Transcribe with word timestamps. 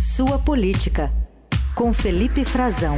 Sua 0.00 0.38
Política, 0.38 1.12
com 1.74 1.92
Felipe 1.92 2.42
Frazão. 2.42 2.96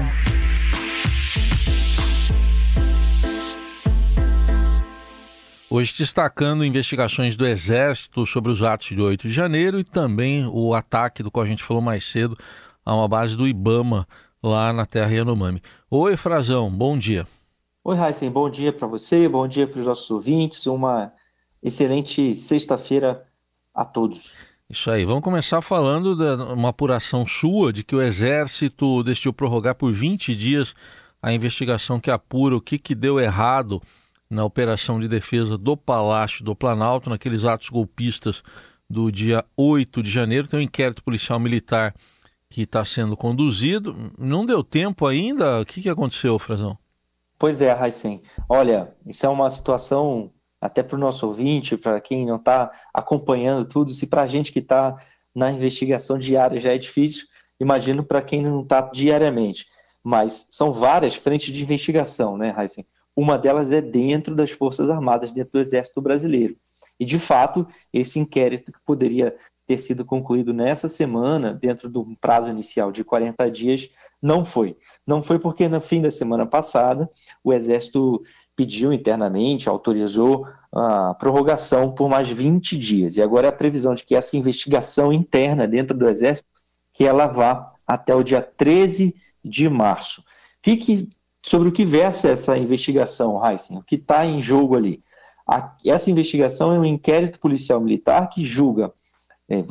Hoje 5.68 5.92
destacando 5.98 6.64
investigações 6.64 7.36
do 7.36 7.44
Exército 7.44 8.24
sobre 8.24 8.52
os 8.52 8.62
atos 8.62 8.86
de 8.86 9.00
8 9.00 9.26
de 9.26 9.34
janeiro 9.34 9.80
e 9.80 9.84
também 9.84 10.46
o 10.46 10.74
ataque 10.74 11.24
do 11.24 11.30
qual 11.32 11.44
a 11.44 11.48
gente 11.48 11.64
falou 11.64 11.82
mais 11.82 12.08
cedo 12.08 12.38
a 12.86 12.94
uma 12.94 13.08
base 13.08 13.36
do 13.36 13.48
Ibama 13.48 14.06
lá 14.40 14.72
na 14.72 14.86
terra 14.86 15.12
Yanomami. 15.12 15.60
Oi, 15.90 16.16
Frazão, 16.16 16.70
bom 16.70 16.96
dia. 16.96 17.26
Oi, 17.82 17.98
Heisen, 17.98 18.30
bom 18.30 18.48
dia 18.48 18.72
para 18.72 18.86
você, 18.86 19.28
bom 19.28 19.48
dia 19.48 19.66
para 19.66 19.80
os 19.80 19.86
nossos 19.86 20.08
ouvintes, 20.08 20.66
uma 20.66 21.12
excelente 21.60 22.36
sexta-feira 22.36 23.26
a 23.74 23.84
todos. 23.84 24.51
Isso 24.72 24.90
aí, 24.90 25.04
vamos 25.04 25.22
começar 25.22 25.60
falando 25.60 26.16
de 26.16 26.42
uma 26.54 26.70
apuração 26.70 27.26
sua 27.26 27.70
de 27.74 27.84
que 27.84 27.94
o 27.94 28.00
Exército 28.00 29.02
decidiu 29.02 29.30
prorrogar 29.30 29.74
por 29.74 29.92
20 29.92 30.34
dias 30.34 30.74
a 31.20 31.30
investigação 31.30 32.00
que 32.00 32.10
apura 32.10 32.56
o 32.56 32.60
que, 32.60 32.78
que 32.78 32.94
deu 32.94 33.20
errado 33.20 33.82
na 34.30 34.42
operação 34.46 34.98
de 34.98 35.06
defesa 35.06 35.58
do 35.58 35.76
Palácio 35.76 36.42
do 36.42 36.56
Planalto, 36.56 37.10
naqueles 37.10 37.44
atos 37.44 37.68
golpistas 37.68 38.42
do 38.88 39.12
dia 39.12 39.44
8 39.58 40.02
de 40.02 40.10
janeiro. 40.10 40.48
Tem 40.48 40.60
um 40.60 40.62
inquérito 40.62 41.04
policial 41.04 41.38
militar 41.38 41.94
que 42.48 42.62
está 42.62 42.82
sendo 42.82 43.14
conduzido. 43.14 43.94
Não 44.18 44.46
deu 44.46 44.64
tempo 44.64 45.06
ainda? 45.06 45.60
O 45.60 45.66
que, 45.66 45.82
que 45.82 45.90
aconteceu, 45.90 46.38
Frazão? 46.38 46.78
Pois 47.38 47.60
é, 47.60 47.72
Raicen. 47.72 48.22
Olha, 48.48 48.90
isso 49.06 49.26
é 49.26 49.28
uma 49.28 49.50
situação, 49.50 50.30
até 50.62 50.80
para 50.80 50.94
o 50.94 51.00
nosso 51.00 51.26
ouvinte, 51.26 51.76
para 51.76 52.00
quem 52.00 52.24
não 52.24 52.36
está 52.36 52.70
acompanhando 52.94 53.68
tudo, 53.68 53.92
se 53.92 54.06
para 54.06 54.22
a 54.22 54.26
gente 54.28 54.52
que 54.52 54.60
está 54.60 54.96
na 55.34 55.50
investigação 55.50 56.16
diária 56.16 56.60
já 56.60 56.72
é 56.72 56.78
difícil, 56.78 57.26
imagino 57.58 58.04
para 58.04 58.22
quem 58.22 58.40
não 58.40 58.62
está 58.62 58.80
diariamente. 58.80 59.66
Mas 60.04 60.46
são 60.52 60.72
várias 60.72 61.16
frentes 61.16 61.52
de 61.52 61.62
investigação, 61.62 62.36
né, 62.36 62.50
Raicen? 62.50 62.86
Uma 63.14 63.36
delas 63.36 63.72
é 63.72 63.80
dentro 63.80 64.36
das 64.36 64.52
Forças 64.52 64.88
Armadas, 64.88 65.32
dentro 65.32 65.54
do 65.54 65.58
Exército 65.58 66.00
Brasileiro. 66.00 66.56
E, 66.98 67.04
de 67.04 67.18
fato, 67.18 67.66
esse 67.92 68.20
inquérito 68.20 68.70
que 68.70 68.78
poderia 68.86 69.36
ter 69.66 69.78
sido 69.78 70.04
concluído 70.04 70.52
nessa 70.52 70.88
semana, 70.88 71.54
dentro 71.54 71.88
do 71.88 72.16
prazo 72.20 72.48
inicial 72.48 72.92
de 72.92 73.02
40 73.02 73.50
dias, 73.50 73.90
não 74.20 74.44
foi. 74.44 74.76
Não 75.06 75.22
foi 75.22 75.38
porque 75.38 75.68
no 75.68 75.80
fim 75.80 76.00
da 76.00 76.10
semana 76.10 76.46
passada 76.46 77.10
o 77.42 77.52
Exército 77.52 78.22
pediu 78.56 78.92
internamente, 78.92 79.68
autorizou 79.68 80.46
a 80.72 81.14
prorrogação 81.14 81.92
por 81.92 82.08
mais 82.08 82.28
20 82.28 82.78
dias. 82.78 83.16
E 83.16 83.22
agora 83.22 83.46
é 83.46 83.50
a 83.50 83.52
previsão 83.52 83.94
de 83.94 84.04
que 84.04 84.14
essa 84.14 84.36
investigação 84.36 85.12
interna 85.12 85.66
dentro 85.66 85.96
do 85.96 86.08
Exército, 86.08 86.48
que 86.92 87.04
ela 87.04 87.26
vá 87.26 87.72
até 87.86 88.14
o 88.14 88.22
dia 88.22 88.42
13 88.42 89.14
de 89.44 89.68
março. 89.68 90.24
Que 90.62 90.76
que, 90.76 91.08
sobre 91.42 91.68
o 91.68 91.72
que 91.72 91.84
versa 91.84 92.28
essa 92.28 92.56
investigação, 92.56 93.44
Heisen? 93.44 93.78
O 93.78 93.82
que 93.82 93.96
está 93.96 94.24
em 94.24 94.40
jogo 94.40 94.76
ali? 94.76 95.02
A, 95.46 95.74
essa 95.84 96.10
investigação 96.10 96.72
é 96.74 96.78
um 96.78 96.84
inquérito 96.84 97.38
policial 97.38 97.80
militar 97.80 98.28
que 98.28 98.44
julga 98.44 98.92
é, 99.52 99.64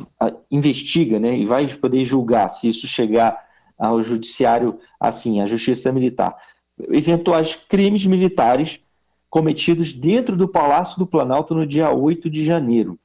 investiga 0.50 1.18
né, 1.18 1.36
e 1.36 1.44
vai 1.44 1.66
poder 1.66 2.04
julgar 2.04 2.48
se 2.50 2.68
isso 2.68 2.86
chegar 2.86 3.44
ao 3.78 4.02
judiciário 4.02 4.78
assim, 5.00 5.40
à 5.40 5.46
justiça 5.46 5.90
militar, 5.90 6.36
eventuais 6.78 7.54
crimes 7.54 8.06
militares 8.06 8.80
cometidos 9.28 9.92
dentro 9.92 10.36
do 10.36 10.46
Palácio 10.46 10.98
do 10.98 11.06
Planalto 11.06 11.54
no 11.54 11.66
dia 11.66 11.90
8 11.90 12.28
de 12.28 12.44
janeiro. 12.44 12.98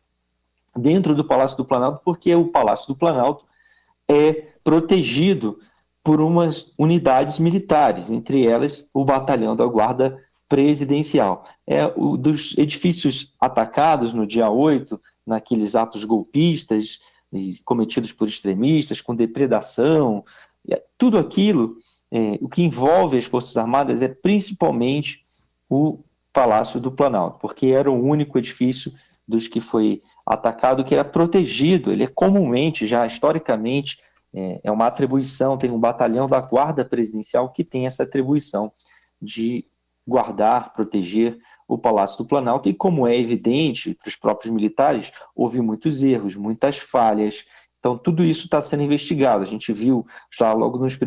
Dentro 0.75 1.15
do 1.15 1.23
Palácio 1.23 1.57
do 1.57 1.65
Planalto, 1.65 2.01
porque 2.03 2.33
o 2.35 2.47
Palácio 2.49 2.87
do 2.87 2.95
Planalto 2.95 3.45
é 4.07 4.47
protegido 4.63 5.59
por 6.03 6.21
umas 6.21 6.71
unidades 6.77 7.39
militares, 7.39 8.09
entre 8.09 8.45
elas 8.45 8.89
o 8.93 9.03
Batalhão 9.03 9.55
da 9.55 9.65
Guarda 9.65 10.23
Presidencial. 10.47 11.45
É 11.65 11.85
o 11.95 12.15
dos 12.15 12.57
edifícios 12.57 13.33
atacados 13.39 14.13
no 14.13 14.25
dia 14.25 14.49
8 14.49 14.99
naqueles 15.25 15.75
atos 15.75 16.05
golpistas 16.05 16.99
cometidos 17.65 18.11
por 18.13 18.27
extremistas, 18.27 19.01
com 19.01 19.15
depredação, 19.15 20.23
é, 20.69 20.81
tudo 20.97 21.17
aquilo, 21.17 21.77
é, 22.11 22.37
o 22.41 22.47
que 22.47 22.63
envolve 22.63 23.17
as 23.17 23.25
Forças 23.25 23.55
Armadas 23.57 24.01
é 24.01 24.07
principalmente 24.07 25.25
o 25.69 25.99
Palácio 26.31 26.79
do 26.79 26.91
Planalto, 26.91 27.39
porque 27.39 27.67
era 27.67 27.91
o 27.91 28.01
único 28.01 28.37
edifício 28.37 28.91
dos 29.27 29.47
que 29.47 29.59
foi 29.59 30.01
atacado 30.25 30.85
que 30.85 30.93
era 30.93 31.03
protegido, 31.03 31.91
ele 31.91 32.03
é 32.03 32.07
comumente, 32.07 32.87
já 32.87 33.05
historicamente, 33.05 33.99
é, 34.33 34.61
é 34.63 34.71
uma 34.71 34.87
atribuição, 34.87 35.57
tem 35.57 35.71
um 35.71 35.79
batalhão 35.79 36.27
da 36.27 36.39
Guarda 36.39 36.85
Presidencial 36.85 37.49
que 37.49 37.63
tem 37.63 37.87
essa 37.87 38.03
atribuição 38.03 38.71
de 39.21 39.65
guardar, 40.07 40.73
proteger 40.73 41.37
o 41.67 41.77
Palácio 41.77 42.19
do 42.19 42.25
Planalto, 42.25 42.69
e 42.69 42.73
como 42.73 43.05
é 43.05 43.17
evidente 43.17 43.93
para 43.93 44.07
os 44.07 44.15
próprios 44.15 44.53
militares, 44.53 45.11
houve 45.35 45.59
muitos 45.59 46.01
erros, 46.01 46.35
muitas 46.35 46.77
falhas. 46.77 47.45
Então, 47.87 47.97
tudo 47.97 48.21
isso 48.21 48.43
está 48.43 48.61
sendo 48.61 48.83
investigado. 48.83 49.43
A 49.43 49.45
gente 49.45 49.71
viu 49.71 50.05
já 50.29 50.51
logo 50.51 50.77
nos, 50.77 50.99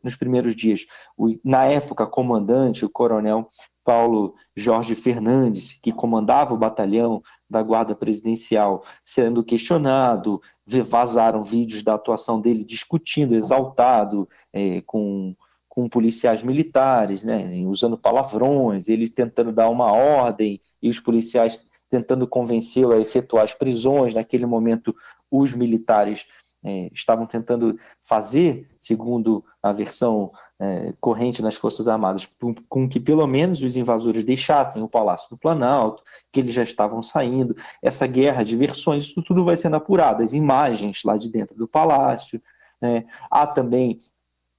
nos 0.00 0.14
primeiros 0.14 0.54
dias, 0.54 0.86
o, 1.16 1.36
na 1.44 1.64
época, 1.64 2.06
comandante, 2.06 2.84
o 2.84 2.88
coronel 2.88 3.50
Paulo 3.84 4.36
Jorge 4.54 4.94
Fernandes, 4.94 5.72
que 5.72 5.90
comandava 5.90 6.54
o 6.54 6.56
batalhão 6.56 7.20
da 7.50 7.60
Guarda 7.64 7.96
Presidencial, 7.96 8.84
sendo 9.04 9.42
questionado, 9.42 10.40
vazaram 10.88 11.42
vídeos 11.42 11.82
da 11.82 11.94
atuação 11.94 12.40
dele 12.40 12.62
discutindo, 12.62 13.34
exaltado, 13.34 14.28
é, 14.52 14.80
com 14.82 15.34
com 15.68 15.88
policiais 15.88 16.40
militares, 16.40 17.24
né, 17.24 17.64
usando 17.66 17.98
palavrões, 17.98 18.88
ele 18.88 19.08
tentando 19.08 19.50
dar 19.50 19.68
uma 19.68 19.90
ordem 19.90 20.60
e 20.80 20.88
os 20.88 21.00
policiais 21.00 21.60
tentando 21.94 22.26
convencê-lo 22.26 22.92
a 22.92 23.00
efetuar 23.00 23.44
as 23.44 23.54
prisões. 23.54 24.14
Naquele 24.14 24.46
momento, 24.46 24.94
os 25.40 25.52
militares 25.52 26.26
é, 26.64 26.90
estavam 26.94 27.26
tentando 27.26 27.78
fazer, 28.00 28.66
segundo 28.78 29.44
a 29.62 29.70
versão 29.72 30.32
é, 30.58 30.94
corrente 30.98 31.42
nas 31.42 31.54
Forças 31.54 31.86
Armadas, 31.86 32.26
com, 32.40 32.54
com, 32.68 32.88
que 32.88 32.98
pelo 32.98 33.26
menos 33.26 33.62
os 33.62 33.76
invasores 33.76 34.24
deixassem 34.24 34.82
o 34.82 34.88
Palácio 34.88 35.28
do 35.28 35.36
Planalto, 35.36 36.02
que 36.32 36.40
eles 36.40 36.54
já 36.54 36.62
estavam 36.62 37.02
saindo. 37.02 37.54
Essa 37.82 38.06
guerra 38.06 38.42
de 38.42 38.56
versões, 38.56 39.04
isso 39.04 39.22
tudo 39.22 39.44
vai 39.44 39.56
sendo 39.56 39.76
apurado, 39.76 40.22
as 40.22 40.32
imagens 40.32 41.02
lá 41.04 41.18
de 41.18 41.30
dentro 41.30 41.54
do 41.54 41.68
palácio. 41.68 42.40
Né? 42.80 43.04
Há 43.30 43.46
também 43.46 44.00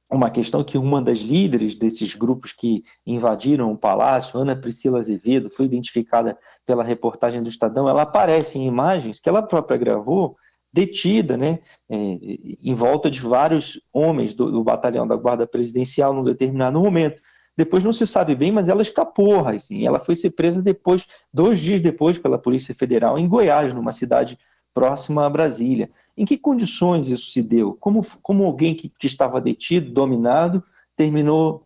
uma 0.07 0.29
questão 0.29 0.63
que 0.63 0.77
uma 0.77 1.01
das 1.01 1.19
líderes 1.19 1.75
desses 1.75 2.13
grupos 2.13 2.51
que 2.51 2.83
invadiram 3.05 3.71
o 3.71 3.77
palácio, 3.77 4.39
Ana 4.39 4.55
Priscila 4.55 4.99
Azevedo, 4.99 5.49
foi 5.49 5.65
identificada 5.65 6.37
pela 6.65 6.83
reportagem 6.83 7.41
do 7.41 7.49
Estadão, 7.49 7.89
ela 7.89 8.03
aparece 8.03 8.59
em 8.59 8.67
imagens 8.67 9.19
que 9.19 9.27
ela 9.27 9.41
própria 9.41 9.77
gravou, 9.77 10.37
detida, 10.75 11.37
né, 11.37 11.59
é, 11.89 11.95
em 11.95 12.73
volta 12.73 13.09
de 13.09 13.21
vários 13.21 13.81
homens 13.93 14.33
do, 14.33 14.51
do, 14.51 14.61
batalhão 14.61 15.07
da 15.07 15.15
Guarda 15.15 15.47
Presidencial 15.47 16.13
num 16.13 16.23
determinado 16.23 16.77
momento. 16.77 17.21
Depois 17.55 17.81
não 17.81 17.93
se 17.93 18.05
sabe 18.05 18.35
bem, 18.35 18.51
mas 18.51 18.67
ela 18.67 18.81
escapou, 18.81 19.39
assim, 19.47 19.87
ela 19.87 20.01
foi 20.01 20.15
ser 20.15 20.31
presa 20.31 20.61
depois, 20.61 21.07
dois 21.33 21.61
dias 21.61 21.79
depois, 21.79 22.17
pela 22.17 22.37
Polícia 22.37 22.75
Federal 22.75 23.17
em 23.17 23.25
Goiás, 23.25 23.73
numa 23.73 23.93
cidade 23.93 24.37
próxima 24.73 25.25
a 25.25 25.29
Brasília. 25.29 25.89
Em 26.17 26.25
que 26.25 26.37
condições 26.37 27.07
isso 27.07 27.31
se 27.31 27.41
deu? 27.41 27.77
Como, 27.79 28.05
como 28.21 28.43
alguém 28.43 28.75
que, 28.75 28.91
que 28.99 29.07
estava 29.07 29.39
detido, 29.39 29.89
dominado, 29.89 30.61
terminou 30.97 31.65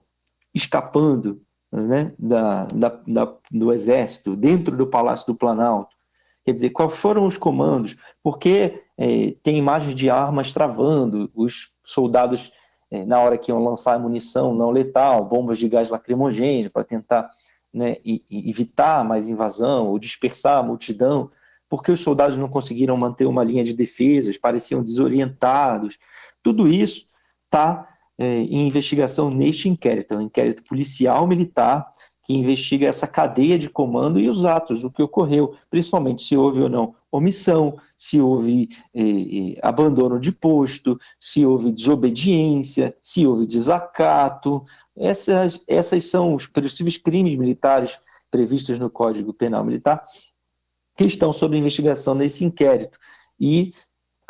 escapando 0.54 1.42
né, 1.72 2.14
da, 2.20 2.66
da, 2.66 3.02
da, 3.08 3.34
do 3.50 3.74
exército, 3.74 4.36
dentro 4.36 4.78
do 4.78 4.86
Palácio 4.86 5.26
do 5.26 5.36
Planalto? 5.36 5.98
Quer 6.50 6.54
dizer, 6.54 6.70
quais 6.72 6.98
foram 6.98 7.28
os 7.28 7.38
comandos? 7.38 7.96
Porque 8.24 8.82
é, 9.02 9.34
tem 9.42 9.58
imagens 9.58 9.96
de 9.96 10.10
armas 10.10 10.52
travando, 10.52 11.32
os 11.34 11.72
soldados, 11.86 12.52
é, 12.92 13.06
na 13.06 13.22
hora 13.22 13.38
que 13.38 13.50
iam 13.50 13.64
lançar 13.64 13.98
munição 13.98 14.54
não 14.54 14.72
letal, 14.72 15.24
bombas 15.24 15.58
de 15.58 15.70
gás 15.70 15.88
lacrimogêneo 15.88 16.70
para 16.70 16.84
tentar 16.84 17.30
né, 17.74 17.96
evitar 18.30 19.06
mais 19.06 19.30
invasão 19.30 19.88
ou 19.88 19.98
dispersar 19.98 20.58
a 20.58 20.64
multidão 20.64 21.32
porque 21.70 21.92
os 21.92 22.02
soldados 22.02 22.36
não 22.36 22.50
conseguiram 22.50 22.98
manter 22.98 23.26
uma 23.26 23.44
linha 23.44 23.64
de 23.64 23.74
defesas, 23.74 24.38
pareciam 24.38 24.84
desorientados. 24.84 26.00
Tudo 26.42 26.68
isso 26.68 27.06
está 27.46 27.88
é, 28.18 28.26
em 28.26 28.68
investigação 28.68 29.30
neste 29.30 29.70
inquérito, 29.70 30.16
é 30.16 30.18
um 30.18 30.22
inquérito 30.22 30.64
policial 30.64 31.26
militar 31.26 31.94
que 32.30 32.36
investiga 32.36 32.86
essa 32.86 33.08
cadeia 33.08 33.58
de 33.58 33.68
comando 33.68 34.20
e 34.20 34.30
os 34.30 34.46
atos, 34.46 34.84
o 34.84 34.92
que 34.92 35.02
ocorreu, 35.02 35.56
principalmente 35.68 36.22
se 36.22 36.38
houve 36.38 36.62
ou 36.62 36.70
não 36.70 36.94
omissão, 37.12 37.76
se 37.98 38.22
houve 38.22 38.70
é, 38.94 39.02
é, 39.02 39.60
abandono 39.64 40.20
de 40.20 40.32
posto, 40.32 41.00
se 41.20 41.44
houve 41.44 41.72
desobediência, 41.72 42.96
se 43.02 43.26
houve 43.26 43.48
desacato. 43.48 44.64
Essas, 44.96 45.60
essas 45.68 46.06
são 46.06 46.36
os 46.36 46.46
possíveis 46.46 46.98
crimes 46.98 47.36
militares 47.36 47.98
previstos 48.30 48.78
no 48.78 48.92
Código 48.92 49.34
Penal 49.34 49.66
Militar 49.66 50.04
que 50.96 51.06
estão 51.06 51.34
sob 51.34 51.58
investigação 51.58 52.14
nesse 52.14 52.46
inquérito. 52.46 53.00
E 53.40 53.74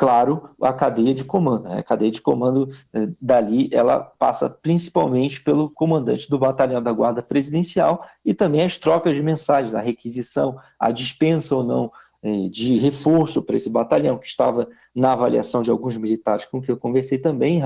claro, 0.00 0.48
a 0.62 0.72
cadeia 0.72 1.14
de 1.14 1.22
comando. 1.22 1.64
Né? 1.64 1.80
A 1.80 1.82
cadeia 1.82 2.10
de 2.10 2.22
comando 2.22 2.70
eh, 2.94 3.06
dali, 3.20 3.68
ela 3.70 4.00
passa 4.00 4.48
principalmente 4.48 5.42
pelo 5.42 5.68
comandante 5.68 6.26
do 6.30 6.38
batalhão 6.38 6.82
da 6.82 6.90
Guarda 6.90 7.22
Presidencial 7.22 8.08
e 8.24 8.32
também 8.32 8.62
as 8.62 8.78
trocas 8.78 9.14
de 9.14 9.22
mensagens, 9.22 9.74
a 9.74 9.80
requisição, 9.80 10.58
a 10.78 10.90
dispensa 10.90 11.54
ou 11.54 11.62
não 11.62 11.92
eh, 12.22 12.48
de 12.48 12.78
reforço 12.78 13.42
para 13.42 13.56
esse 13.56 13.68
batalhão, 13.68 14.16
que 14.16 14.26
estava 14.26 14.66
na 14.94 15.12
avaliação 15.12 15.60
de 15.60 15.70
alguns 15.70 15.98
militares 15.98 16.46
com 16.46 16.62
que 16.62 16.70
eu 16.70 16.78
conversei 16.78 17.18
também, 17.18 17.60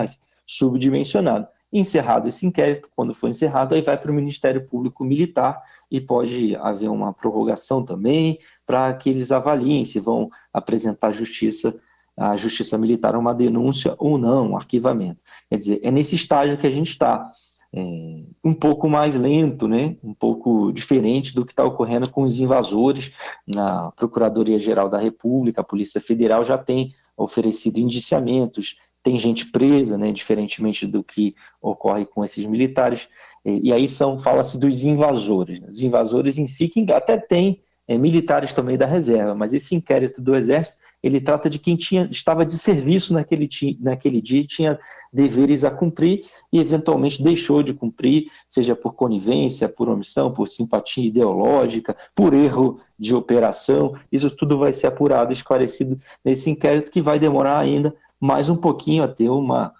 subdimensionado. 0.44 1.46
Encerrado 1.72 2.28
esse 2.28 2.44
inquérito, 2.44 2.88
quando 2.96 3.14
for 3.14 3.30
encerrado, 3.30 3.76
aí 3.76 3.80
vai 3.80 3.96
para 3.96 4.10
o 4.10 4.14
Ministério 4.14 4.66
Público 4.66 5.04
Militar 5.04 5.62
e 5.88 6.00
pode 6.00 6.56
haver 6.56 6.90
uma 6.90 7.12
prorrogação 7.12 7.84
também 7.84 8.40
para 8.66 8.92
que 8.94 9.08
eles 9.08 9.30
avaliem 9.30 9.84
se 9.84 10.00
vão 10.00 10.28
apresentar 10.52 11.12
justiça 11.12 11.80
a 12.16 12.36
justiça 12.36 12.78
militar 12.78 13.16
uma 13.16 13.34
denúncia 13.34 13.94
ou 13.98 14.16
não, 14.16 14.50
um 14.50 14.56
arquivamento. 14.56 15.20
Quer 15.48 15.58
dizer, 15.58 15.80
é 15.82 15.90
nesse 15.90 16.14
estágio 16.14 16.58
que 16.58 16.66
a 16.66 16.70
gente 16.70 16.90
está. 16.90 17.30
É, 17.76 18.22
um 18.44 18.54
pouco 18.54 18.88
mais 18.88 19.16
lento, 19.16 19.66
né? 19.66 19.96
um 20.02 20.14
pouco 20.14 20.70
diferente 20.72 21.34
do 21.34 21.44
que 21.44 21.52
está 21.52 21.64
ocorrendo 21.64 22.08
com 22.08 22.22
os 22.22 22.38
invasores. 22.38 23.10
Na 23.46 23.90
Procuradoria-Geral 23.92 24.88
da 24.88 24.98
República, 24.98 25.60
a 25.60 25.64
Polícia 25.64 26.00
Federal 26.00 26.44
já 26.44 26.56
tem 26.56 26.94
oferecido 27.16 27.78
indiciamentos, 27.78 28.76
tem 29.02 29.18
gente 29.18 29.46
presa, 29.46 29.98
né? 29.98 30.12
diferentemente 30.12 30.86
do 30.86 31.02
que 31.02 31.34
ocorre 31.60 32.06
com 32.06 32.24
esses 32.24 32.46
militares. 32.46 33.08
E, 33.44 33.72
aí 33.72 33.88
são 33.88 34.20
fala-se 34.20 34.56
dos 34.56 34.84
invasores. 34.84 35.60
Né? 35.60 35.68
Os 35.68 35.82
invasores 35.82 36.38
em 36.38 36.46
si, 36.46 36.68
que 36.68 36.90
até 36.92 37.16
tem 37.16 37.60
é, 37.86 37.98
militares 37.98 38.52
também 38.52 38.76
da 38.76 38.86
reserva, 38.86 39.34
mas 39.34 39.52
esse 39.52 39.74
inquérito 39.74 40.20
do 40.20 40.34
Exército 40.34 40.78
ele 41.04 41.20
trata 41.20 41.50
de 41.50 41.58
quem 41.58 41.76
tinha, 41.76 42.08
estava 42.10 42.46
de 42.46 42.56
serviço 42.56 43.12
naquele, 43.12 43.46
naquele 43.78 44.22
dia 44.22 44.40
e 44.40 44.46
tinha 44.46 44.78
deveres 45.12 45.62
a 45.62 45.70
cumprir 45.70 46.24
e 46.50 46.58
eventualmente 46.58 47.22
deixou 47.22 47.62
de 47.62 47.74
cumprir, 47.74 48.30
seja 48.48 48.74
por 48.74 48.94
conivência, 48.94 49.68
por 49.68 49.86
omissão, 49.90 50.32
por 50.32 50.50
simpatia 50.50 51.04
ideológica, 51.04 51.94
por 52.14 52.32
erro 52.32 52.80
de 52.98 53.14
operação. 53.14 53.94
Isso 54.10 54.30
tudo 54.30 54.56
vai 54.56 54.72
ser 54.72 54.86
apurado, 54.86 55.30
esclarecido 55.30 56.00
nesse 56.24 56.48
inquérito 56.48 56.90
que 56.90 57.02
vai 57.02 57.18
demorar 57.18 57.58
ainda 57.58 57.94
mais 58.18 58.48
um 58.48 58.56
pouquinho 58.56 59.02
a 59.04 59.08
ter 59.08 59.28
uma, 59.28 59.74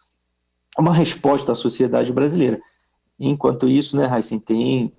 uma 0.78 0.92
resposta 0.92 1.52
à 1.52 1.54
sociedade 1.54 2.12
brasileira. 2.12 2.60
Enquanto 3.18 3.66
isso, 3.66 3.96
né, 3.96 4.14
Heisen, 4.14 4.38
tem 4.38 4.92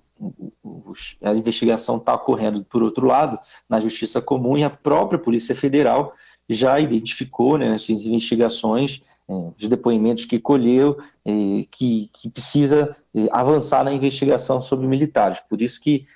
a 1.22 1.32
investigação 1.32 1.96
está 1.96 2.14
ocorrendo, 2.14 2.64
por 2.64 2.82
outro 2.82 3.06
lado, 3.06 3.38
na 3.68 3.80
Justiça 3.80 4.20
Comum 4.20 4.56
e 4.56 4.64
a 4.64 4.70
própria 4.70 5.18
Polícia 5.18 5.54
Federal 5.54 6.14
já 6.48 6.78
identificou 6.78 7.58
né, 7.58 7.68
nas 7.68 7.82
suas 7.82 8.06
investigações, 8.06 9.02
é, 9.28 9.32
os 9.60 9.68
depoimentos 9.68 10.24
que 10.24 10.38
colheu, 10.38 10.98
é, 11.24 11.66
que, 11.70 12.08
que, 12.12 12.30
precisa 12.30 12.96
é, 13.14 13.28
avançar 13.32 13.84
na 13.84 13.92
investigação 13.92 14.60
sobre 14.60 14.86
militares. 14.86 15.40
Por 15.48 15.60
isso 15.60 15.80
que, 15.80 16.06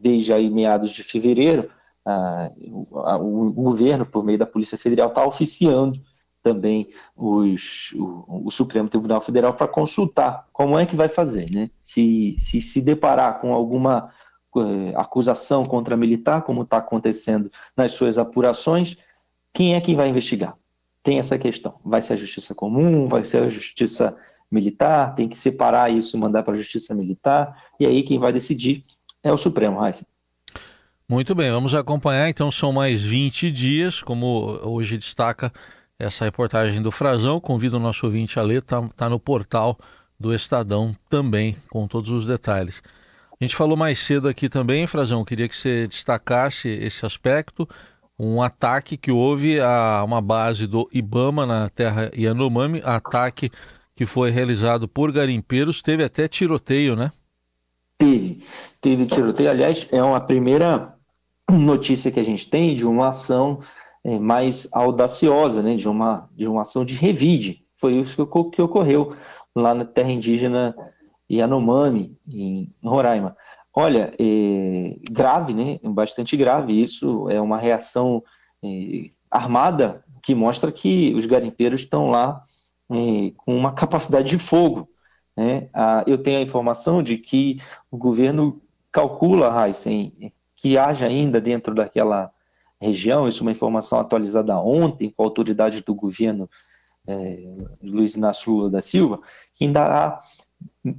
desde 0.00 0.32
aí 0.32 0.48
meados 0.48 0.92
de 0.92 1.02
fevereiro, 1.02 1.70
a, 2.04 2.50
a, 2.94 3.18
o, 3.18 3.48
o 3.48 3.52
governo, 3.52 4.06
por 4.06 4.24
meio 4.24 4.38
da 4.38 4.46
Polícia 4.46 4.78
Federal, 4.78 5.08
está 5.08 5.26
oficiando 5.26 6.00
também 6.44 6.90
os, 7.16 7.90
o, 7.94 8.46
o, 8.48 8.50
Supremo 8.50 8.86
Tribunal 8.86 9.22
Federal 9.22 9.54
para 9.54 9.66
consultar 9.66 10.46
como 10.52 10.78
é 10.78 10.84
que 10.84 10.94
vai 10.94 11.08
fazer, 11.08 11.46
né? 11.50 11.70
Se 11.80 12.36
se, 12.38 12.60
se 12.60 12.82
deparar 12.82 13.40
com 13.40 13.54
alguma 13.54 14.12
eh, 14.54 14.92
acusação 14.94 15.64
contra 15.64 15.96
militar, 15.96 16.42
como 16.42 16.62
está 16.62 16.76
acontecendo 16.76 17.50
nas 17.74 17.92
suas 17.92 18.18
apurações, 18.18 18.94
quem 19.54 19.74
é 19.74 19.80
que 19.80 19.94
vai 19.94 20.10
investigar? 20.10 20.54
Tem 21.02 21.18
essa 21.18 21.38
questão. 21.38 21.76
Vai 21.82 22.02
ser 22.02 22.12
a 22.12 22.16
Justiça 22.16 22.54
Comum? 22.54 23.08
Vai 23.08 23.24
ser 23.24 23.42
a 23.42 23.48
Justiça 23.48 24.14
Militar? 24.50 25.14
Tem 25.14 25.28
que 25.28 25.38
separar 25.38 25.90
isso 25.90 26.14
e 26.14 26.20
mandar 26.20 26.42
para 26.42 26.54
a 26.54 26.58
Justiça 26.58 26.94
Militar? 26.94 27.56
E 27.80 27.86
aí 27.86 28.02
quem 28.02 28.18
vai 28.18 28.32
decidir 28.32 28.84
é 29.22 29.32
o 29.32 29.38
Supremo, 29.38 29.80
Raíssa. 29.80 30.06
Muito 31.08 31.34
bem, 31.34 31.50
vamos 31.50 31.74
acompanhar. 31.74 32.28
Então 32.28 32.52
são 32.52 32.70
mais 32.70 33.02
20 33.02 33.50
dias, 33.50 34.02
como 34.02 34.58
hoje 34.62 34.98
destaca 34.98 35.50
essa 35.98 36.24
reportagem 36.24 36.82
do 36.82 36.90
Frazão. 36.90 37.40
Convido 37.40 37.76
o 37.76 37.80
nosso 37.80 38.06
ouvinte 38.06 38.38
a 38.38 38.42
ler, 38.42 38.58
está 38.58 38.86
tá 38.96 39.08
no 39.08 39.18
portal 39.18 39.78
do 40.18 40.34
Estadão 40.34 40.94
também, 41.08 41.56
com 41.70 41.86
todos 41.86 42.10
os 42.10 42.26
detalhes. 42.26 42.82
A 43.40 43.44
gente 43.44 43.56
falou 43.56 43.76
mais 43.76 43.98
cedo 43.98 44.28
aqui 44.28 44.48
também, 44.48 44.86
Frazão, 44.86 45.24
queria 45.24 45.48
que 45.48 45.56
você 45.56 45.86
destacasse 45.86 46.68
esse 46.68 47.04
aspecto, 47.04 47.68
um 48.18 48.40
ataque 48.40 48.96
que 48.96 49.10
houve 49.10 49.60
a 49.60 50.02
uma 50.04 50.20
base 50.20 50.66
do 50.66 50.88
Ibama 50.92 51.44
na 51.44 51.68
terra 51.68 52.10
Yanomami, 52.16 52.80
ataque 52.84 53.50
que 53.96 54.06
foi 54.06 54.30
realizado 54.30 54.88
por 54.88 55.12
garimpeiros, 55.12 55.82
teve 55.82 56.04
até 56.04 56.28
tiroteio, 56.28 56.96
né? 56.96 57.12
Teve, 57.98 58.42
teve 58.80 59.06
tiroteio. 59.06 59.50
Aliás, 59.50 59.86
é 59.90 60.02
uma 60.02 60.20
primeira 60.20 60.94
notícia 61.50 62.10
que 62.10 62.20
a 62.20 62.24
gente 62.24 62.48
tem 62.48 62.74
de 62.74 62.84
uma 62.86 63.08
ação 63.08 63.60
é, 64.04 64.18
mais 64.18 64.68
audaciosa, 64.72 65.62
né, 65.62 65.76
de, 65.76 65.88
uma, 65.88 66.28
de 66.36 66.46
uma 66.46 66.62
ação 66.62 66.84
de 66.84 66.94
revide. 66.94 67.64
Foi 67.78 67.92
isso 67.92 68.26
que, 68.26 68.50
que 68.50 68.62
ocorreu 68.62 69.16
lá 69.54 69.74
na 69.74 69.84
terra 69.84 70.10
indígena 70.10 70.74
Yanomami, 71.30 72.16
em 72.28 72.72
Roraima. 72.82 73.36
Olha, 73.72 74.12
é, 74.18 74.96
grave, 75.10 75.54
né, 75.54 75.80
bastante 75.82 76.36
grave 76.36 76.80
isso, 76.80 77.28
é 77.30 77.40
uma 77.40 77.58
reação 77.58 78.22
é, 78.62 79.10
armada 79.30 80.04
que 80.22 80.34
mostra 80.34 80.70
que 80.70 81.12
os 81.14 81.26
garimpeiros 81.26 81.82
estão 81.82 82.10
lá 82.10 82.44
é, 82.90 83.32
com 83.36 83.56
uma 83.56 83.72
capacidade 83.72 84.28
de 84.28 84.38
fogo. 84.38 84.88
Né? 85.36 85.68
Ah, 85.74 86.04
eu 86.06 86.18
tenho 86.18 86.38
a 86.38 86.42
informação 86.42 87.02
de 87.02 87.18
que 87.18 87.58
o 87.90 87.96
governo 87.96 88.62
calcula, 88.92 89.66
Heisen, 89.66 90.32
que 90.56 90.78
haja 90.78 91.06
ainda 91.06 91.40
dentro 91.40 91.74
daquela 91.74 92.30
região, 92.80 93.28
isso 93.28 93.40
é 93.40 93.42
uma 93.42 93.52
informação 93.52 93.98
atualizada 93.98 94.58
ontem 94.58 95.10
com 95.10 95.22
autoridades 95.22 95.82
do 95.82 95.94
governo 95.94 96.48
é, 97.06 97.44
Luiz 97.82 98.14
Inácio 98.14 98.52
Lula 98.52 98.70
da 98.70 98.80
Silva, 98.80 99.20
que 99.54 99.64
ainda 99.64 99.84
há 99.84 100.20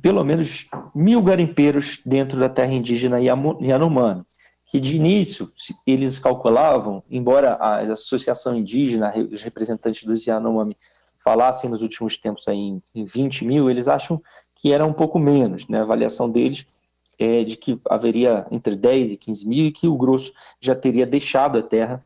pelo 0.02 0.24
menos 0.24 0.68
mil 0.94 1.22
garimpeiros 1.22 2.00
dentro 2.06 2.40
da 2.40 2.50
terra 2.50 2.74
indígena 2.74 3.20
Yanomami, 3.20 4.24
que 4.66 4.80
de 4.80 4.96
início 4.96 5.52
eles 5.86 6.20
calculavam, 6.20 7.04
embora 7.10 7.54
a 7.54 7.80
associação 7.94 8.56
indígena, 8.56 9.14
os 9.32 9.42
representantes 9.42 10.04
dos 10.04 10.26
Yanomami 10.26 10.78
falassem 11.24 11.70
nos 11.70 11.82
últimos 11.82 12.18
tempos 12.18 12.48
aí 12.48 12.80
em 12.94 13.06
20 13.06 13.46
mil, 13.46 13.70
eles 13.70 13.88
acham 13.88 14.22
que 14.54 14.72
era 14.72 14.86
um 14.86 14.94
pouco 14.94 15.18
menos, 15.20 15.68
né? 15.68 15.80
a 15.80 15.84
avaliação 15.84 16.30
deles 16.30 16.66
é, 17.18 17.44
de 17.44 17.56
que 17.56 17.80
haveria 17.90 18.46
entre 18.52 18.76
10 18.76 19.12
e 19.12 19.18
15 19.18 19.48
mil 19.48 19.66
e 19.68 19.72
que 19.72 19.88
o 19.88 19.98
grosso 19.98 20.34
já 20.60 20.76
teria 20.76 21.06
deixado 21.06 21.58
a 21.58 21.64
terra 21.64 22.04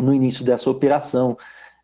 no 0.00 0.14
início 0.14 0.44
dessa 0.44 0.70
operação, 0.70 1.36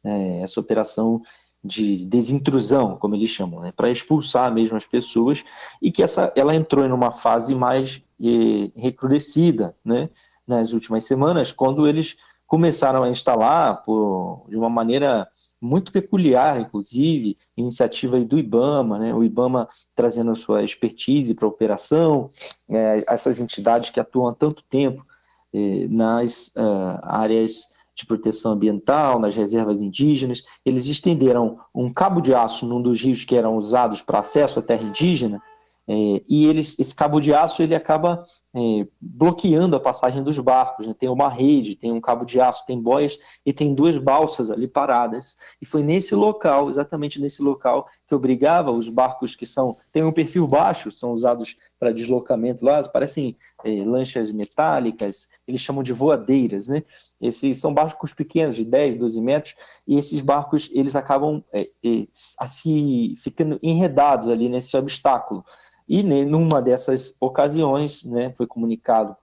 é, 0.02 0.40
essa 0.40 0.60
operação 0.60 1.22
de 1.62 2.04
desintrusão, 2.06 2.96
como 2.96 3.14
eles 3.14 3.30
chamam, 3.30 3.60
né, 3.60 3.72
para 3.76 3.90
expulsar 3.90 4.52
mesmo 4.52 4.76
as 4.76 4.86
pessoas, 4.86 5.44
e 5.82 5.90
que 5.90 6.02
essa, 6.02 6.32
ela 6.36 6.54
entrou 6.54 6.84
em 6.84 6.92
uma 6.92 7.10
fase 7.10 7.54
mais 7.54 8.02
é, 8.20 8.80
recrudescida 8.80 9.76
né, 9.84 10.08
nas 10.46 10.72
últimas 10.72 11.04
semanas, 11.04 11.52
quando 11.52 11.86
eles 11.86 12.16
começaram 12.46 13.02
a 13.02 13.10
instalar 13.10 13.82
por, 13.84 14.46
de 14.48 14.56
uma 14.56 14.70
maneira 14.70 15.28
muito 15.60 15.90
peculiar, 15.90 16.60
inclusive, 16.60 17.36
iniciativa 17.56 18.18
do 18.20 18.38
IBAMA, 18.38 18.98
né? 18.98 19.14
o 19.14 19.24
IBAMA 19.24 19.68
trazendo 19.94 20.30
a 20.30 20.36
sua 20.36 20.62
expertise 20.62 21.34
para 21.34 21.46
a 21.46 21.48
operação, 21.48 22.30
é, 22.70 23.04
essas 23.08 23.40
entidades 23.40 23.90
que 23.90 24.00
atuam 24.00 24.28
há 24.28 24.34
tanto 24.34 24.62
tempo 24.64 25.04
é, 25.52 25.86
nas 25.88 26.52
é, 26.56 26.60
áreas 27.02 27.66
de 27.94 28.06
proteção 28.06 28.52
ambiental, 28.52 29.18
nas 29.18 29.34
reservas 29.34 29.80
indígenas, 29.80 30.44
eles 30.64 30.86
estenderam 30.86 31.58
um 31.74 31.92
cabo 31.92 32.20
de 32.20 32.32
aço 32.32 32.64
num 32.64 32.80
dos 32.80 33.02
rios 33.02 33.24
que 33.24 33.34
eram 33.34 33.56
usados 33.56 34.00
para 34.00 34.20
acesso 34.20 34.60
à 34.60 34.62
terra 34.62 34.84
indígena, 34.84 35.42
é, 35.88 36.22
e 36.28 36.46
eles, 36.46 36.78
esse 36.78 36.94
cabo 36.94 37.18
de 37.18 37.34
aço 37.34 37.62
ele 37.62 37.74
acaba 37.74 38.24
é, 38.55 38.87
bloqueando 39.00 39.76
a 39.76 39.81
passagem 39.81 40.23
dos 40.23 40.38
barcos. 40.38 40.87
Né? 40.87 40.95
Tem 40.99 41.09
uma 41.09 41.28
rede, 41.28 41.76
tem 41.76 41.93
um 41.93 42.00
cabo 42.00 42.25
de 42.25 42.40
aço, 42.40 42.67
tem 42.67 42.81
boias 42.81 43.19
e 43.45 43.52
tem 43.52 43.75
duas 43.75 43.97
balsas 43.97 44.50
ali 44.50 44.67
paradas. 44.67 45.37
E 45.61 45.67
foi 45.67 45.83
nesse 45.83 46.14
local, 46.14 46.71
exatamente 46.71 47.21
nesse 47.21 47.43
local, 47.43 47.87
que 48.07 48.14
obrigava 48.14 48.71
os 48.71 48.88
barcos 48.88 49.37
que 49.37 49.47
são 49.47 49.76
têm 49.93 50.02
um 50.02 50.12
perfil 50.12 50.47
baixo, 50.47 50.90
são 50.90 51.12
usados 51.12 51.57
para 51.78 51.93
deslocamento 51.93 52.64
lá, 52.64 52.83
parecem 52.88 53.37
é, 53.64 53.85
lanchas 53.85 54.33
metálicas, 54.33 55.28
eles 55.47 55.61
chamam 55.61 55.83
de 55.83 55.93
voadeiras, 55.93 56.69
né? 56.69 56.83
Esses 57.21 57.59
são 57.59 57.75
barcos 57.75 58.14
pequenos, 58.14 58.57
de 58.57 58.64
10, 58.64 58.99
12 58.99 59.21
metros, 59.21 59.55
e 59.87 59.97
esses 59.97 60.21
barcos 60.21 60.71
eles 60.73 60.97
acabam 60.97 61.43
é, 61.52 61.62
é, 61.85 62.07
assim, 62.38 63.14
ficando 63.19 63.59
enredados 63.62 64.28
ali 64.28 64.49
nesse 64.49 64.76
obstáculo. 64.76 65.45
E 65.88 66.02
numa 66.02 66.61
dessas 66.61 67.16
ocasiões, 67.21 68.04
né, 68.04 68.30
foi 68.37 68.47
comunicado 68.47 69.16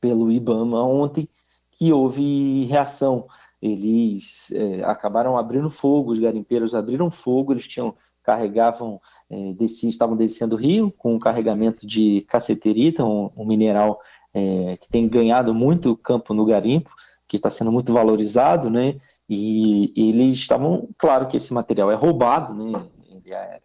pelo 0.00 0.32
IBAMA 0.32 0.82
ontem 0.82 1.28
que 1.70 1.92
houve 1.92 2.64
reação 2.64 3.26
eles 3.62 4.50
é, 4.52 4.82
acabaram 4.82 5.38
abrindo 5.38 5.70
fogo, 5.70 6.10
os 6.10 6.18
garimpeiros 6.18 6.74
abriram 6.74 7.10
fogo, 7.12 7.52
eles 7.52 7.68
tinham 7.68 7.94
carregavam, 8.20 9.00
é, 9.30 9.52
desci, 9.52 9.88
estavam 9.88 10.16
descendo 10.16 10.56
o 10.56 10.58
rio 10.58 10.92
com 10.98 11.14
um 11.14 11.18
carregamento 11.18 11.86
de 11.86 12.24
caceterita, 12.28 13.04
um, 13.04 13.30
um 13.36 13.44
mineral 13.44 14.00
é, 14.34 14.76
que 14.80 14.88
tem 14.88 15.08
ganhado 15.08 15.54
muito 15.54 15.96
campo 15.96 16.34
no 16.34 16.44
garimpo, 16.44 16.90
que 17.28 17.36
está 17.36 17.50
sendo 17.50 17.70
muito 17.70 17.92
valorizado, 17.92 18.68
né? 18.68 18.96
E, 19.28 19.92
e 19.96 20.08
eles 20.10 20.38
estavam, 20.38 20.88
claro 20.98 21.28
que 21.28 21.36
esse 21.36 21.54
material 21.54 21.90
é 21.90 21.94
roubado, 21.94 22.54
né? 22.54 22.84
Ele 23.08 23.32
é, 23.32 23.60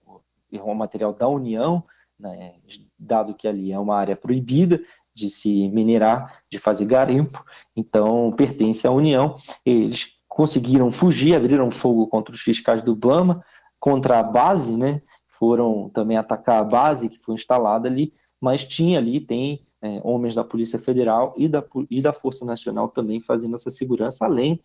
é 0.53 0.63
um 0.63 0.75
material 0.75 1.13
da 1.13 1.27
União, 1.27 1.83
né? 2.19 2.55
dado 2.97 3.33
que 3.33 3.47
ali 3.47 3.71
é 3.71 3.79
uma 3.79 3.95
área 3.95 4.15
proibida 4.15 4.81
de 5.13 5.29
se 5.29 5.67
minerar, 5.69 6.41
de 6.51 6.59
fazer 6.59 6.85
garimpo, 6.85 7.43
então 7.75 8.31
pertence 8.37 8.85
à 8.85 8.91
União. 8.91 9.37
Eles 9.65 10.17
conseguiram 10.27 10.91
fugir, 10.91 11.35
abriram 11.35 11.71
fogo 11.71 12.05
contra 12.07 12.33
os 12.33 12.41
fiscais 12.41 12.83
do 12.83 12.95
Bama, 12.95 13.43
contra 13.79 14.19
a 14.19 14.23
base, 14.23 14.77
né? 14.77 15.01
Foram 15.39 15.89
também 15.89 16.17
atacar 16.17 16.61
a 16.61 16.63
base 16.63 17.09
que 17.09 17.19
foi 17.19 17.35
instalada 17.35 17.87
ali, 17.87 18.13
mas 18.39 18.63
tinha 18.63 18.99
ali, 18.99 19.19
tem 19.19 19.65
é, 19.81 19.99
homens 20.03 20.35
da 20.35 20.43
Polícia 20.43 20.77
Federal 20.77 21.33
e 21.37 21.47
da, 21.47 21.63
e 21.89 22.01
da 22.01 22.13
Força 22.13 22.45
Nacional 22.45 22.89
também 22.89 23.19
fazendo 23.19 23.55
essa 23.55 23.71
segurança, 23.71 24.25
além 24.25 24.63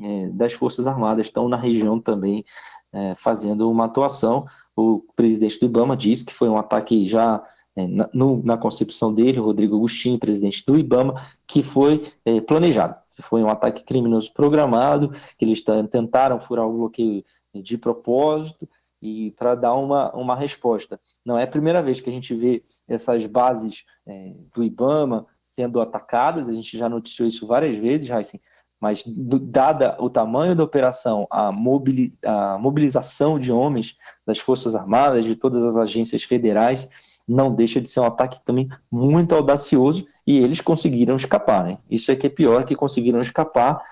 é, 0.00 0.28
das 0.28 0.52
Forças 0.52 0.86
Armadas, 0.86 1.26
estão 1.26 1.48
na 1.48 1.56
região 1.56 2.00
também 2.00 2.44
é, 2.92 3.14
fazendo 3.16 3.70
uma 3.70 3.86
atuação. 3.86 4.46
O 4.76 5.04
presidente 5.14 5.58
do 5.60 5.66
Ibama 5.66 5.96
disse 5.96 6.24
que 6.24 6.34
foi 6.34 6.48
um 6.48 6.56
ataque 6.56 7.06
já 7.06 7.44
é, 7.76 7.86
na, 7.86 8.08
no, 8.12 8.42
na, 8.42 8.56
concepção 8.56 9.12
dele, 9.12 9.38
Rodrigo 9.38 9.76
Agostinho, 9.76 10.18
presidente 10.18 10.64
do 10.64 10.78
Ibama, 10.78 11.26
que 11.46 11.62
foi 11.62 12.12
é, 12.24 12.40
planejado, 12.40 12.96
que 13.16 13.22
foi 13.22 13.42
um 13.42 13.48
ataque 13.48 13.84
criminoso 13.84 14.32
programado, 14.32 15.12
que 15.36 15.44
eles 15.44 15.62
tentaram 15.90 16.40
furar 16.40 16.66
o 16.66 16.72
bloqueio 16.72 17.24
de 17.54 17.78
propósito 17.78 18.68
e 19.00 19.32
para 19.32 19.54
dar 19.54 19.74
uma, 19.74 20.10
uma 20.14 20.36
resposta. 20.36 21.00
Não 21.24 21.38
é 21.38 21.44
a 21.44 21.48
primeira 21.48 21.82
vez 21.82 22.00
que 22.00 22.08
a 22.08 22.12
gente 22.12 22.34
vê 22.34 22.64
essas 22.88 23.24
bases 23.26 23.84
é, 24.06 24.32
do 24.54 24.62
IBAMA 24.62 25.26
sendo 25.42 25.80
atacadas, 25.80 26.48
a 26.48 26.52
gente 26.52 26.76
já 26.76 26.88
noticiou 26.88 27.28
isso 27.28 27.46
várias 27.46 27.76
vezes, 27.78 28.10
Heisen, 28.10 28.40
mas 28.84 29.02
do, 29.06 29.38
dada 29.38 29.96
o 29.98 30.10
tamanho 30.10 30.54
da 30.54 30.62
operação, 30.62 31.26
a, 31.30 31.50
mobili, 31.50 32.12
a 32.22 32.58
mobilização 32.58 33.38
de 33.38 33.50
homens 33.50 33.96
das 34.26 34.38
Forças 34.38 34.74
Armadas, 34.74 35.24
de 35.24 35.34
todas 35.34 35.64
as 35.64 35.74
agências 35.74 36.22
federais, 36.22 36.86
não 37.26 37.54
deixa 37.54 37.80
de 37.80 37.88
ser 37.88 38.00
um 38.00 38.04
ataque 38.04 38.44
também 38.44 38.68
muito 38.92 39.34
audacioso 39.34 40.06
e 40.26 40.36
eles 40.36 40.60
conseguiram 40.60 41.16
escapar. 41.16 41.64
Né? 41.64 41.78
Isso 41.90 42.12
é 42.12 42.16
que 42.16 42.26
é 42.26 42.30
pior, 42.30 42.66
que 42.66 42.76
conseguiram 42.76 43.20
escapar, 43.20 43.82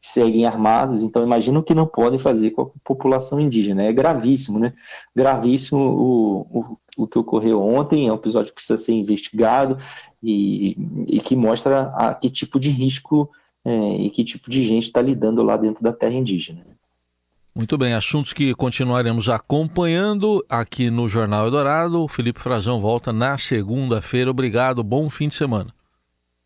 seguem 0.00 0.46
armados, 0.46 1.02
então 1.02 1.24
imagina 1.24 1.58
o 1.58 1.62
que 1.64 1.74
não 1.74 1.86
podem 1.86 2.18
fazer 2.20 2.52
com 2.52 2.62
a 2.62 2.66
população 2.84 3.40
indígena. 3.40 3.82
É 3.82 3.92
gravíssimo, 3.92 4.60
né? 4.60 4.72
Gravíssimo 5.14 5.80
o, 5.82 6.40
o, 6.40 6.78
o 6.96 7.06
que 7.08 7.18
ocorreu 7.18 7.60
ontem, 7.60 8.06
é 8.06 8.12
um 8.12 8.14
episódio 8.14 8.50
que 8.50 8.54
precisa 8.54 8.78
ser 8.78 8.92
investigado 8.92 9.76
e, 10.22 10.78
e 11.08 11.20
que 11.20 11.34
mostra 11.34 11.92
a 11.96 12.14
que 12.14 12.30
tipo 12.30 12.60
de 12.60 12.70
risco 12.70 13.28
é, 13.64 13.96
e 13.96 14.10
que 14.10 14.24
tipo 14.24 14.50
de 14.50 14.64
gente 14.64 14.84
está 14.84 15.00
lidando 15.00 15.42
lá 15.42 15.56
dentro 15.56 15.82
da 15.82 15.92
terra 15.92 16.14
indígena. 16.14 16.64
Muito 17.54 17.78
bem, 17.78 17.94
assuntos 17.94 18.32
que 18.32 18.52
continuaremos 18.54 19.28
acompanhando 19.28 20.44
aqui 20.48 20.90
no 20.90 21.08
Jornal 21.08 21.44
Eldorado. 21.44 22.02
O 22.02 22.08
Felipe 22.08 22.40
Frazão 22.40 22.80
volta 22.80 23.12
na 23.12 23.38
segunda-feira. 23.38 24.30
Obrigado, 24.30 24.82
bom 24.82 25.08
fim 25.08 25.28
de 25.28 25.36
semana. 25.36 25.72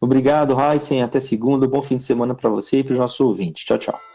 Obrigado, 0.01 0.55
Heisen. 0.61 1.03
Até 1.03 1.19
segunda. 1.19 1.67
Bom 1.67 1.83
fim 1.83 1.97
de 1.97 2.05
semana 2.05 2.35
para 2.35 2.51
você 2.51 2.81
e 2.81 2.85
para 2.85 2.93
os 2.93 2.99
nossos 2.99 3.21
ouvintes. 3.21 3.65
Tchau, 3.65 3.79
tchau. 3.79 4.08